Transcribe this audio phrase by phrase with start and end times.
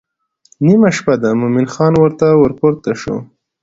[0.65, 3.15] نیمه شپه ده مومن خان ورته ورپورته شو.